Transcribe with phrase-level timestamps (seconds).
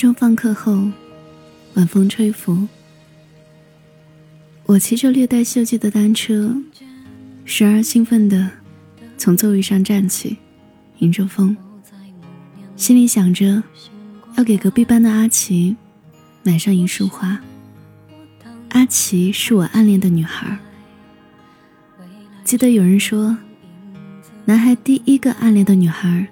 [0.00, 0.88] 中放课后，
[1.74, 2.66] 晚风吹拂，
[4.64, 6.56] 我骑着略带锈迹的单车，
[7.44, 8.50] 时而兴奋地
[9.18, 10.38] 从座位上站起，
[11.00, 11.54] 迎着风，
[12.76, 13.62] 心里想着
[14.38, 15.76] 要给隔壁班的阿奇
[16.44, 17.38] 买上一束花。
[18.70, 20.56] 阿奇是我暗恋的女孩。
[22.42, 23.36] 记得有人说，
[24.46, 26.26] 男孩第一个暗恋的女孩，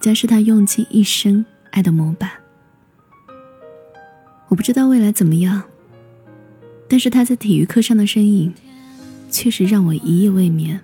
[0.00, 2.30] 将是他用尽一生爱的模板。
[4.50, 5.62] 我不知道未来怎么样，
[6.88, 8.52] 但是他在体育课上的身影，
[9.30, 10.80] 确实让我一夜未眠。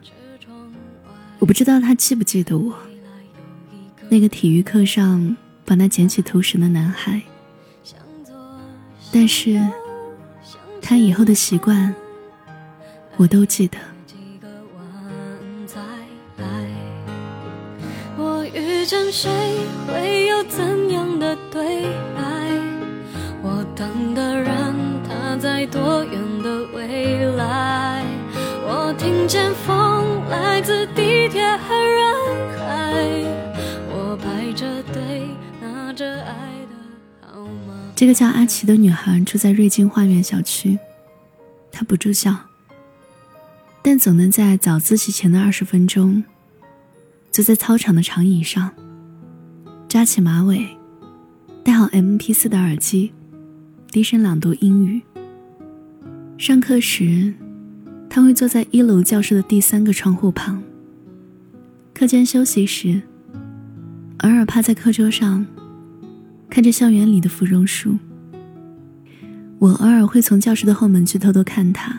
[1.40, 2.72] 我不知道他记不记得我，
[4.08, 7.20] 那个体育课上帮他捡起头绳的男孩。
[9.12, 9.60] 但是，
[10.80, 11.92] 他以后的习惯，
[13.16, 13.76] 我都记得。
[18.16, 19.28] 我遇见谁，
[19.88, 20.95] 会有怎样
[25.56, 28.04] 在多远的未来？
[28.62, 33.02] 我听见风来自地铁和人海。
[33.88, 35.26] 我排着队
[35.58, 36.34] 拿着爱
[36.66, 37.72] 的号码。
[37.94, 40.78] 这个叫阿奇的女孩住在瑞金花园小区，
[41.72, 42.36] 她不住校，
[43.80, 46.22] 但总能在早自习前的二十分钟，
[47.30, 48.74] 坐在操场的长椅上，
[49.88, 50.76] 扎起马尾，
[51.64, 53.14] 戴好 M P 四的耳机。
[53.90, 55.00] 低声朗读英语。
[56.38, 57.32] 上课时，
[58.10, 60.62] 他会坐在一楼教室的第三个窗户旁。
[61.94, 63.00] 课间休息时，
[64.18, 65.46] 偶尔趴在课桌上，
[66.50, 67.98] 看着校园里的芙蓉树。
[69.58, 71.98] 我偶尔会从教室的后门去偷偷看他。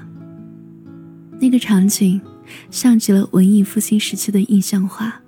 [1.40, 2.22] 那个场景，
[2.70, 5.20] 像极了文艺复兴时期的印象画。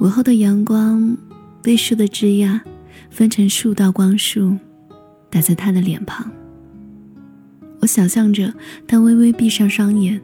[0.00, 1.16] 午后的阳光
[1.60, 2.60] 被树的枝桠
[3.10, 4.56] 分成数道光束。
[5.28, 6.30] 打在他的脸庞。
[7.80, 8.52] 我想象着
[8.86, 10.20] 他微微闭上双眼，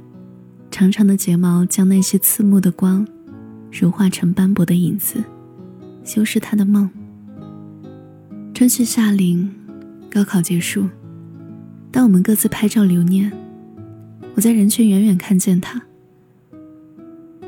[0.70, 3.06] 长长的睫毛将那些刺目的光
[3.72, 5.24] 融化成斑驳的影子，
[6.04, 6.88] 修饰他的梦。
[8.52, 9.50] 春去夏临，
[10.10, 10.88] 高考结束，
[11.90, 13.32] 当我们各自拍照留念，
[14.34, 15.82] 我在人群远远看见他。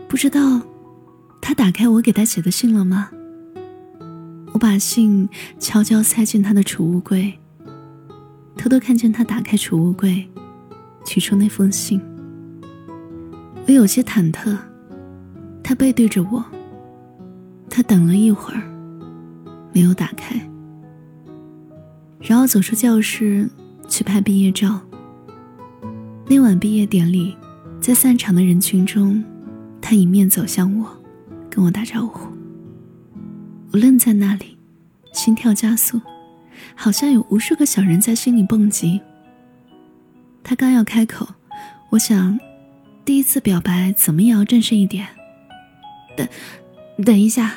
[0.09, 0.63] 不知道
[1.41, 3.11] 他打开我给他写的信了吗？
[4.53, 7.39] 我把信悄悄塞进他的储物柜。
[8.59, 10.29] 偷偷看见他打开储物柜，
[11.05, 11.99] 取出那封信。
[13.67, 14.59] 我有些忐忑，
[15.63, 16.45] 他背对着我。
[17.71, 18.63] 他等了一会儿，
[19.73, 20.41] 没有打开，
[22.21, 23.49] 然后走出教室
[23.87, 24.81] 去拍毕业照。
[26.27, 27.37] 那晚毕业典礼，
[27.81, 29.23] 在散场的人群中，
[29.81, 30.89] 他迎面走向我，
[31.49, 32.27] 跟我打招呼。
[33.71, 34.59] 我愣在那里，
[35.13, 36.01] 心跳加速。
[36.75, 39.01] 好像有无数个小人在心里蹦极。
[40.43, 41.29] 他刚要开口，
[41.91, 42.39] 我想，
[43.05, 45.07] 第一次表白怎么也要正式一点。
[46.17, 46.29] 等，
[47.05, 47.57] 等一下。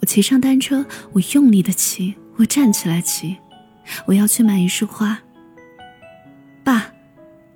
[0.00, 3.38] 我骑上单车，我用力的骑，我站起来骑，
[4.06, 5.18] 我要去买一束花。
[6.62, 6.92] 爸，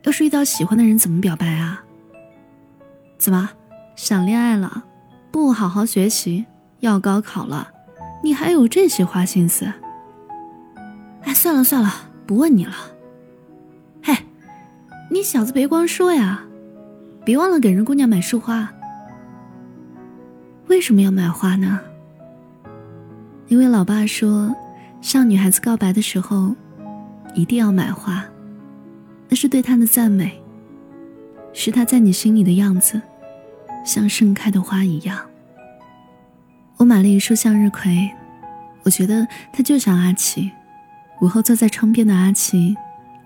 [0.04, 1.84] 要是遇到喜欢的人怎么表白啊？
[3.18, 3.50] 怎么，
[3.96, 4.84] 想恋爱了，
[5.30, 6.46] 不好好学习，
[6.80, 7.70] 要高考了，
[8.22, 9.70] 你还有这些花心思？
[11.22, 11.92] 哎，算了算了，
[12.26, 12.72] 不问你了。
[14.02, 14.16] 嘿，
[15.10, 16.42] 你小子别光说呀，
[17.24, 18.72] 别忘了给人姑娘买束花。
[20.68, 21.80] 为什么要买花呢？
[23.48, 24.54] 因为老爸说，
[25.00, 26.54] 向女孩子告白的时候，
[27.34, 28.24] 一定要买花，
[29.28, 30.42] 那是对她的赞美，
[31.52, 33.00] 是她在你心里的样子，
[33.84, 35.18] 像盛开的花一样。
[36.76, 38.10] 我买了一束向日葵，
[38.84, 40.50] 我觉得它就像阿奇。
[41.20, 42.76] 午后，坐在窗边的阿奇，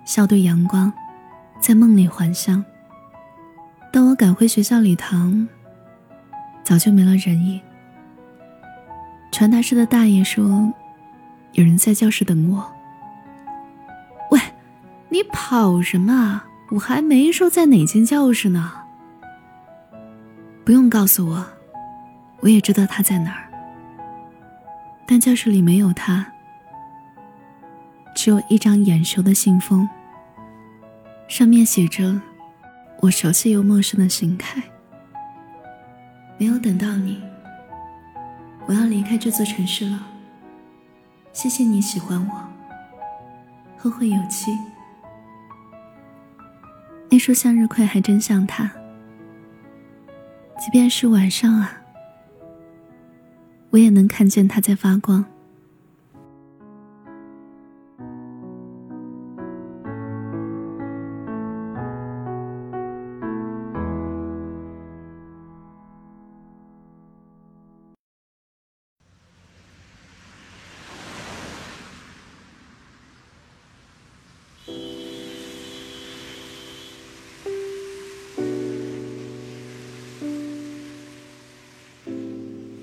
[0.05, 0.91] 笑对阳光，
[1.61, 2.65] 在梦里还乡。
[3.93, 5.47] 当我赶回学校礼堂，
[6.65, 7.61] 早就没了人影。
[9.31, 10.73] 传达室的大爷说
[11.53, 12.73] ：“有人在教室等我。”
[14.33, 14.41] 喂，
[15.11, 16.43] 你跑什么？
[16.71, 18.73] 我还没说在哪间教室呢。
[20.65, 21.45] 不用告诉我，
[22.41, 23.53] 我也知道他在哪儿。
[25.07, 26.32] 但教室里没有他。
[28.23, 29.89] 只有一张眼熟的信封，
[31.27, 32.23] 上面写着
[33.03, 34.63] “我熟悉又陌生的邢凯”。
[36.39, 37.21] 没有等到你，
[38.67, 40.07] 我要离开这座城市了。
[41.33, 42.49] 谢谢你喜欢我，
[43.77, 44.57] 后会有期。
[47.11, 48.71] 那束向日葵还真像他，
[50.61, 51.83] 即便是晚上啊，
[53.71, 55.25] 我也能看见它在发光。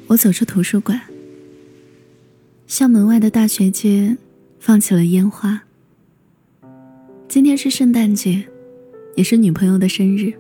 [0.09, 0.99] 我走出图书馆，
[2.65, 4.17] 校门外的大学街
[4.59, 5.61] 放起了烟花。
[7.27, 8.43] 今天是圣诞节，
[9.15, 10.33] 也是女朋友的生日。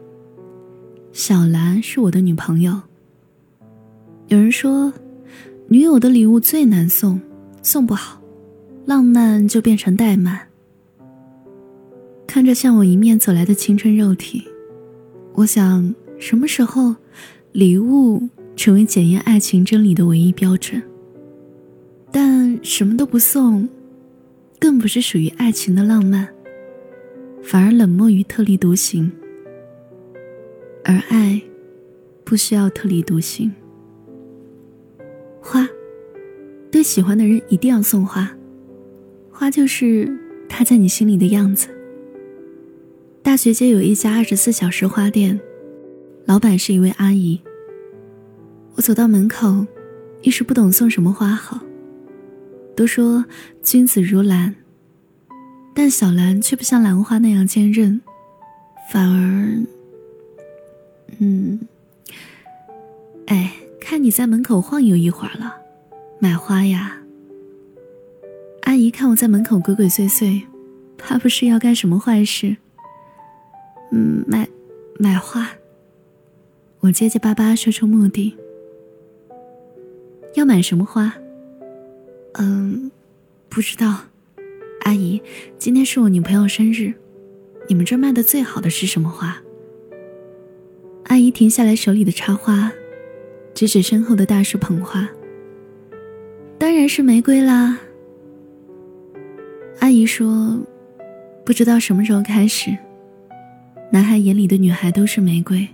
[1.13, 2.81] 小兰是我的女朋友。
[4.29, 4.91] 有人说，
[5.67, 7.21] 女友的礼物最难送，
[7.61, 8.19] 送不好，
[8.87, 10.47] 浪漫就变成怠慢。
[12.25, 14.43] 看着向我迎面走来的青春肉体，
[15.33, 16.95] 我想，什么时候，
[17.51, 18.27] 礼物
[18.59, 20.83] 成为检验爱情真理的唯一标准？
[22.11, 23.69] 但什么都不送，
[24.59, 26.27] 更不是属于爱情的浪漫。
[27.41, 29.09] 反而冷漠于特立独行，
[30.83, 31.41] 而爱
[32.25, 33.49] 不需要特立独行。
[35.39, 35.65] 花，
[36.69, 38.29] 对喜欢的人一定要送花，
[39.31, 40.13] 花就是
[40.49, 41.69] 他在你心里的样子。
[43.23, 45.39] 大学街有一家二十四小时花店，
[46.25, 47.39] 老板是一位阿姨。
[48.79, 49.67] 我走到门口，
[50.21, 51.59] 一时不懂送什么花好。
[52.77, 53.25] 都说
[53.61, 54.55] 君子如兰。
[55.75, 57.99] 但小兰却不像兰花那样坚韧，
[58.89, 59.65] 反而，
[61.17, 61.59] 嗯，
[63.25, 65.55] 哎，看你在门口晃悠一会儿了，
[66.17, 67.01] 买花呀。
[68.61, 70.43] 阿姨看我在门口鬼鬼祟祟，
[70.97, 72.55] 怕不是要干什么坏事。
[73.91, 74.47] 嗯，买，
[74.97, 75.49] 买花。
[76.79, 78.37] 我结结巴巴说出目的。
[80.35, 81.13] 要买什么花？
[82.33, 82.91] 嗯，
[83.49, 84.01] 不知道。
[84.81, 85.21] 阿姨，
[85.57, 86.93] 今天是我女朋友生日，
[87.67, 89.37] 你们这卖的最好的是什么花？
[91.05, 92.71] 阿姨停下来手里的插花，
[93.53, 95.09] 指指身后的大树捧花。
[96.57, 97.79] 当然是玫瑰啦。
[99.79, 100.59] 阿姨说，
[101.43, 102.69] 不知道什么时候开始，
[103.91, 105.67] 男孩眼里的女孩都是玫瑰。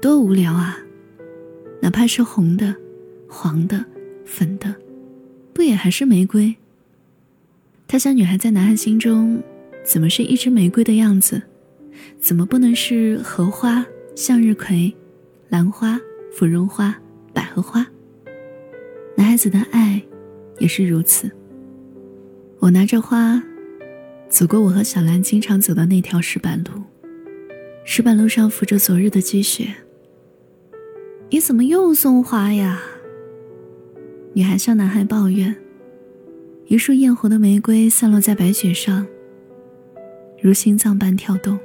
[0.00, 0.78] 多无聊啊！
[1.82, 2.74] 哪怕是红的、
[3.30, 3.82] 黄的、
[4.26, 4.74] 粉的，
[5.54, 6.54] 不也还是玫瑰？
[7.86, 9.40] 他想，女孩在男孩心中，
[9.84, 11.40] 怎么是一枝玫瑰的样子？
[12.20, 13.86] 怎么不能是荷花、
[14.16, 14.92] 向日葵、
[15.48, 15.98] 兰花、
[16.32, 16.94] 芙蓉花、
[17.32, 17.86] 百合花？
[19.16, 20.02] 男孩子的爱
[20.58, 21.30] 也是如此。
[22.58, 23.40] 我拿着花，
[24.28, 26.82] 走过我和小兰经常走的那条石板路，
[27.84, 29.72] 石板路上浮着昨日的积雪。
[31.30, 32.82] 你怎么又送花呀？
[34.32, 35.54] 女孩向男孩抱怨。
[36.66, 39.04] 一束艳红的玫瑰散落在白雪上，
[40.40, 41.58] 如心脏般跳动。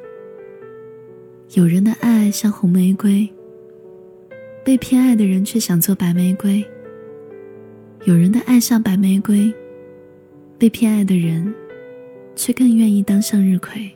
[1.54, 3.30] 有人的爱像红玫瑰，
[4.64, 6.66] 被偏爱的人却想做白玫瑰；
[8.06, 9.54] 有人的爱像白玫瑰，
[10.58, 11.54] 被偏爱的人
[12.36, 13.88] 却更愿意当向日葵。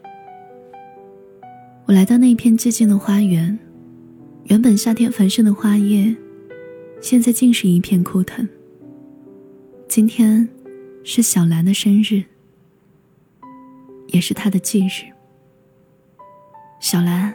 [1.87, 3.57] 我来到那片寂静的花园，
[4.43, 6.15] 原本夏天繁盛的花叶，
[7.01, 8.47] 现在竟是一片枯藤。
[9.89, 10.47] 今天。
[11.01, 12.23] 是小兰的生日，
[14.09, 15.11] 也是她的忌日。
[16.79, 17.33] 小兰，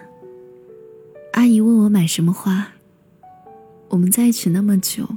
[1.32, 2.68] 阿姨问我买什么花，
[3.88, 5.08] 我们在一起那么久，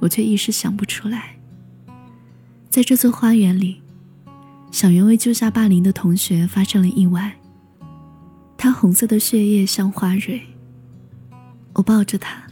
[0.00, 1.36] 我却一时想不出来。
[2.68, 3.80] 在这座花园里，
[4.70, 7.38] 小袁为救下霸凌的同学发生了意外，
[8.58, 10.42] 他红色的血液像花蕊。
[11.72, 12.42] 我抱着他，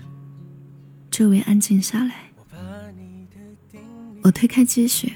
[1.11, 2.32] 周围安静下来。
[4.23, 5.13] 我推开积雪，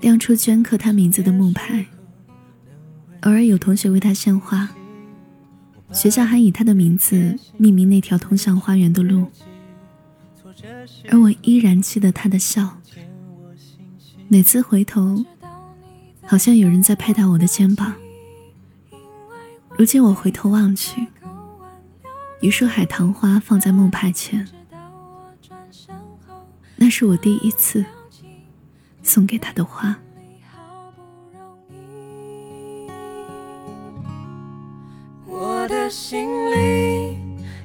[0.00, 1.86] 亮出镌刻他名字的木牌。
[3.22, 4.68] 偶尔有同学为他献花，
[5.90, 9.28] 学校还以他的名字命名那条通向花园的路。
[11.08, 12.78] 而我依然记得他的笑，
[14.28, 15.24] 每次回头，
[16.26, 17.94] 好像有人在拍打我的肩膀。
[19.78, 21.06] 如今我回头望去，
[22.42, 24.46] 一束海棠花放在木牌前。
[26.76, 27.84] 那是我第一次
[29.02, 29.96] 送给他的花。
[35.26, 37.18] 我的心里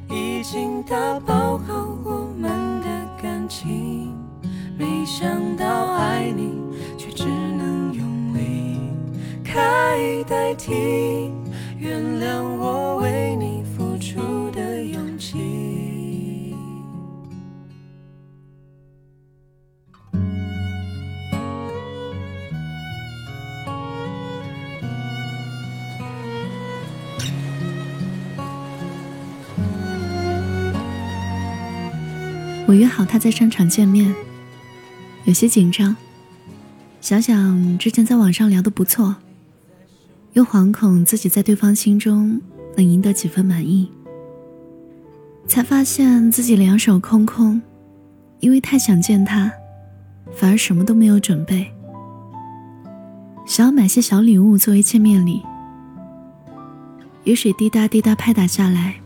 [0.10, 2.50] 已经打包好我们
[2.82, 2.88] 的
[3.22, 4.16] 感情，
[4.78, 6.54] 没想到爱你
[6.98, 8.80] 却只能用离
[9.44, 11.30] 开代替，
[11.78, 13.29] 原谅我为
[32.70, 34.14] 我约好他在商场见面，
[35.24, 35.96] 有些紧张。
[37.02, 39.16] 想想之前在网上聊得不错，
[40.34, 42.40] 又惶恐自己在对方心中
[42.78, 43.92] 能赢得几分满意。
[45.48, 47.60] 才发现自己两手空空，
[48.40, 49.52] 因为太想见他，
[50.36, 51.72] 反而什么都没有准备。
[53.48, 55.42] 想要买些小礼物作为见面礼，
[57.24, 58.98] 雨水滴答滴答拍打下来，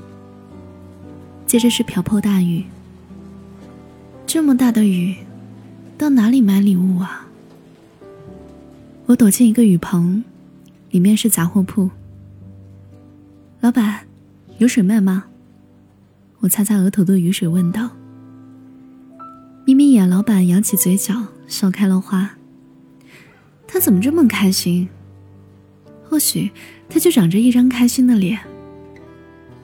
[1.48, 2.66] 接着是瓢泼大雨。
[4.34, 5.16] 这么大的雨，
[5.96, 7.28] 到哪里买礼物啊？
[9.06, 10.24] 我躲进一个雨棚，
[10.90, 11.92] 里面是杂货铺。
[13.60, 14.08] 老板，
[14.58, 15.26] 有水卖吗？
[16.40, 17.92] 我擦擦额头的雨水问道。
[19.66, 22.32] 眯眯眼，老板扬起嘴角，笑开了花。
[23.68, 24.90] 他怎么这么开心？
[26.10, 26.50] 或许
[26.90, 28.40] 他就长着一张开心的脸。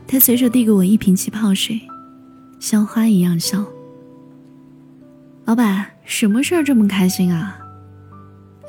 [0.05, 1.81] 他随手递给我一瓶气泡水，
[2.59, 3.65] 像花一样笑。
[5.49, 7.57] 老板，什么事儿这么开心啊？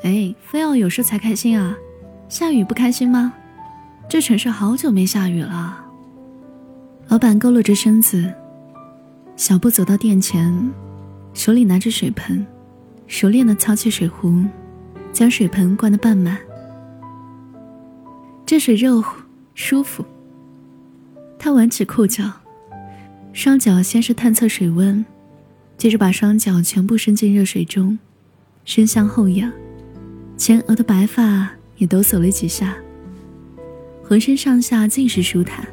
[0.01, 1.77] 哎，非要有事才开心啊？
[2.27, 3.31] 下雨不开心吗？
[4.09, 5.77] 这城市好久没下雨了。
[7.07, 8.33] 老板佝偻着身子，
[9.35, 10.71] 小步走到店前，
[11.35, 12.43] 手里拿着水盆，
[13.05, 14.43] 熟练的操起水壶。
[15.13, 16.35] 将水盆灌得半满，
[18.43, 19.21] 这水热乎
[19.53, 20.03] 舒服。
[21.37, 22.23] 他挽起裤脚，
[23.33, 25.05] 双脚先是探测水温，
[25.81, 27.97] 接着把双脚全部伸进热水中，
[28.65, 29.51] 身向后仰，
[30.37, 32.75] 前额的白发也抖擞了几下，
[34.03, 35.67] 浑身上下尽是舒坦。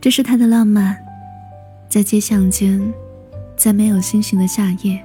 [0.00, 0.96] 这是他的浪漫，
[1.90, 2.80] 在街巷间，
[3.54, 4.98] 在没有星星的夏夜，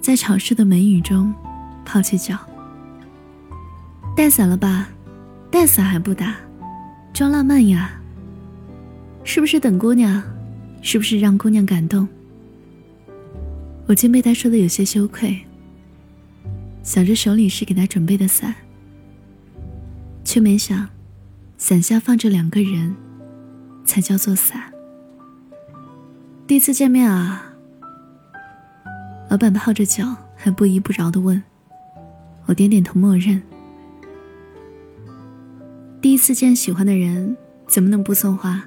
[0.00, 1.34] 在潮湿的梅雨中。
[1.84, 2.38] 泡起脚，
[4.16, 4.88] 带伞了吧？
[5.50, 6.36] 带伞还不打，
[7.12, 8.00] 装浪漫呀？
[9.24, 10.22] 是不是等姑娘？
[10.80, 12.06] 是不是让姑娘感动？
[13.90, 15.36] 我竟被他说的有些羞愧，
[16.80, 18.54] 想着手里是给他准备的伞，
[20.22, 20.88] 却没想，
[21.58, 22.94] 伞下放着两个人，
[23.84, 24.72] 才叫做伞。
[26.46, 27.52] 第一次见面啊？
[29.28, 31.42] 老板泡着脚，还不依不饶的问。
[32.46, 33.42] 我点点头，默认。
[36.00, 38.62] 第一次见喜欢的人，怎么能不送花？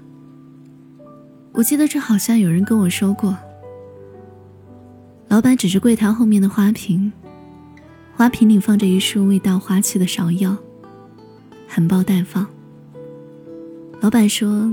[1.53, 3.37] 我记得这好像有人跟我说过。
[5.33, 7.11] 老板指着柜台后面的花瓶，
[8.15, 10.55] 花瓶里放着一束味道花气的芍药，
[11.67, 12.45] 含苞待放。
[13.99, 14.71] 老板说，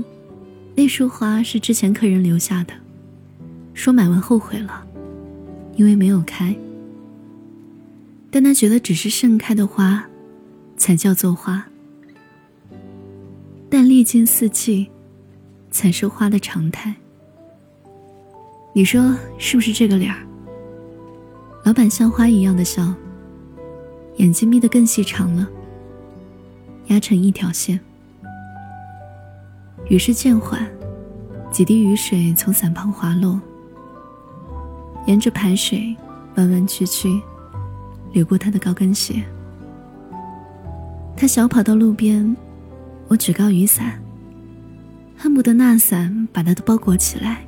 [0.75, 2.73] 那束花是之前客人留下的，
[3.73, 4.85] 说买完后悔了，
[5.77, 6.55] 因为没有开。
[8.29, 10.05] 但他觉得只是盛开的花，
[10.77, 11.59] 才叫做花；
[13.67, 14.91] 但历经四季，
[15.71, 16.93] 才是花的常态。
[18.73, 20.15] 你说是不是这个理儿？
[21.63, 22.93] 老板像花一样的笑，
[24.17, 25.47] 眼睛眯得更细长了，
[26.87, 27.79] 压成一条线。
[29.87, 30.67] 雨势渐缓，
[31.51, 33.39] 几滴雨水从伞旁滑落，
[35.05, 35.95] 沿着排水
[36.35, 37.09] 弯弯曲曲。
[38.13, 39.23] 流过他的高跟鞋，
[41.15, 42.35] 他小跑到路边，
[43.07, 43.97] 我举高雨伞，
[45.15, 47.45] 恨不得那伞把他都包裹起来，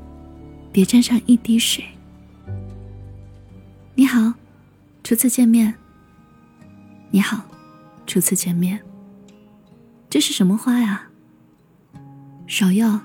[0.71, 1.83] 别沾上一滴水。
[3.95, 4.33] 你好，
[5.03, 5.71] 初次见面。
[7.11, 7.45] 你好，
[8.07, 8.79] 初次见面。
[10.09, 11.07] 这是什么花呀？
[12.47, 12.99] 芍药，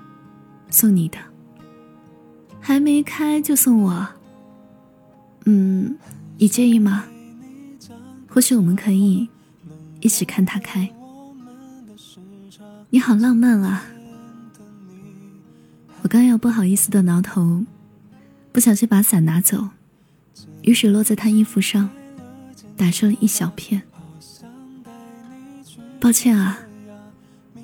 [0.71, 1.19] 送你的。
[2.59, 4.09] 还没开就送我。
[5.45, 5.95] 嗯，
[6.39, 7.05] 你介意吗？
[8.27, 9.29] 或许我们可以
[10.01, 10.91] 一起看它开。
[12.89, 13.85] 你好浪漫啊！
[16.01, 17.65] 我刚要不好意思的挠头，
[18.53, 19.69] 不小心把伞拿走，
[20.63, 21.89] 雨水落在他衣服上，
[22.77, 23.83] 打湿了一小片。
[26.01, 26.59] 抱歉啊，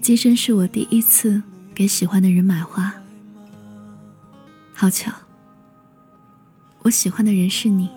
[0.01, 1.43] 今生是我第一次
[1.75, 2.93] 给喜欢的人买花。
[4.73, 5.13] 好巧，
[6.83, 7.89] 我喜欢的人是你。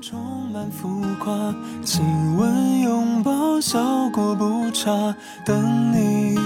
[0.00, 2.02] 充满浮夸，亲
[2.36, 5.14] 吻拥抱效果不差，
[5.44, 6.36] 等你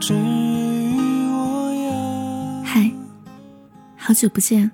[0.00, 2.62] 治愈我呀。
[2.64, 2.90] 嗨，
[3.98, 4.70] 好久不见，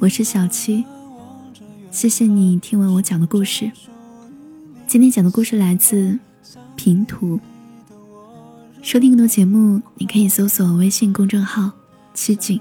[0.00, 0.82] 我是小七，
[1.90, 3.70] 谢谢你听完我讲的故事。
[4.86, 6.18] 今天讲的故事来自
[6.74, 7.38] 平图。
[8.80, 11.70] 收听更多节目，你可以搜索微信公众号
[12.14, 12.58] “七景”，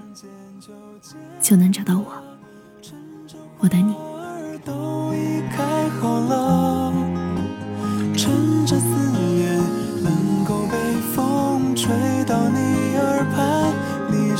[1.39, 2.07] 就能找到我。
[3.59, 3.95] 我等你。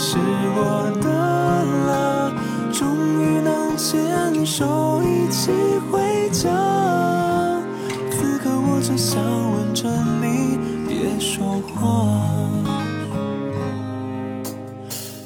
[0.02, 0.16] 是
[0.56, 1.19] 我的
[4.50, 5.52] 手一起
[5.92, 6.50] 回家，
[8.10, 9.88] 此刻我只想吻着
[10.20, 10.58] 你。
[10.88, 12.18] 别说话，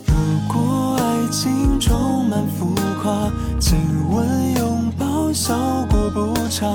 [0.06, 0.14] 如
[0.52, 1.02] 果爱
[1.32, 3.80] 情充满浮夸，亲
[4.12, 5.56] 吻拥抱效
[5.90, 6.68] 果不差。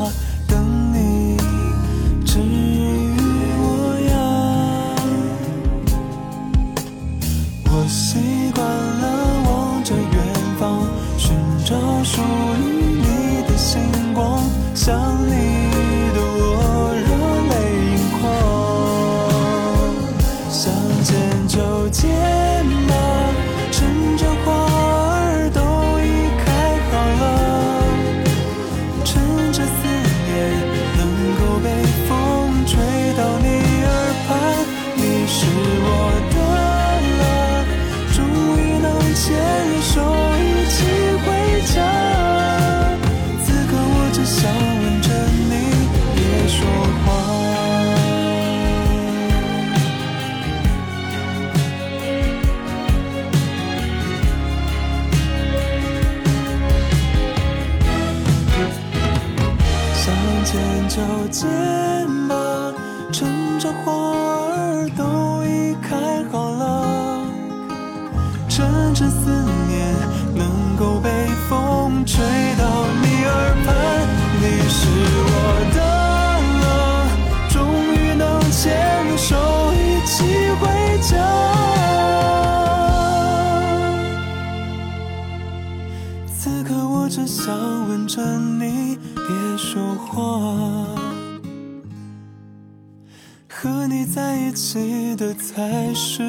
[60.98, 61.48] 见就见
[62.28, 62.34] 吧，
[63.12, 63.28] 趁
[63.60, 67.24] 着花儿都已开好了，
[68.48, 69.30] 趁着思
[69.68, 69.94] 念
[70.34, 71.08] 能够被
[71.48, 72.20] 风吹
[72.58, 72.64] 到
[73.02, 73.68] 你耳畔，
[74.40, 74.88] 你是
[75.24, 75.32] 我
[75.74, 75.78] 的
[76.64, 76.66] 了，
[77.48, 77.56] 终
[77.94, 79.36] 于能牵手
[79.74, 80.24] 一起
[80.60, 80.66] 回
[81.00, 81.14] 家。
[86.36, 87.54] 此刻我只想
[87.88, 90.77] 吻着你，别说话。
[93.60, 96.22] 和你在一起的才是